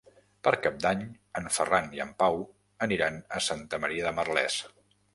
[0.45, 1.03] Per Cap d'Any
[1.41, 2.41] en Ferran i en Pau
[2.89, 4.63] aniran a Santa Maria de Merlès.